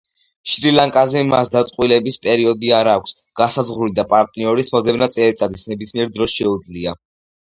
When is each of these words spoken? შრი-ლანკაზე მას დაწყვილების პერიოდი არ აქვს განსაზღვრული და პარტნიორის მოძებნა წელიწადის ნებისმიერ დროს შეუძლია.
შრი-ლანკაზე 0.51 1.19
მას 1.33 1.49
დაწყვილების 1.55 2.15
პერიოდი 2.23 2.71
არ 2.77 2.89
აქვს 2.93 3.13
განსაზღვრული 3.41 3.93
და 3.99 4.05
პარტნიორის 4.15 4.73
მოძებნა 4.77 5.09
წელიწადის 5.17 5.67
ნებისმიერ 5.73 6.11
დროს 6.17 6.35
შეუძლია. 6.41 6.95